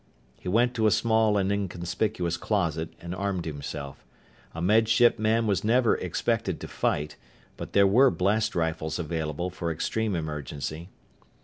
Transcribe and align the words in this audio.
He 0.39 0.49
went 0.49 0.73
to 0.73 0.87
a 0.87 0.89
small 0.89 1.37
and 1.37 1.51
inconspicuous 1.51 2.35
closet 2.35 2.89
and 2.99 3.13
armed 3.13 3.45
himself. 3.45 4.03
A 4.55 4.59
Med 4.59 4.89
Ship 4.89 5.19
man 5.19 5.45
was 5.45 5.63
not 5.63 5.73
ever 5.75 5.95
expected 5.95 6.59
to 6.61 6.67
fight, 6.67 7.17
but 7.55 7.73
there 7.73 7.85
were 7.85 8.09
blast 8.09 8.55
rifles 8.55 8.97
available 8.97 9.51
for 9.51 9.71
extreme 9.71 10.15
emergency. 10.15 10.89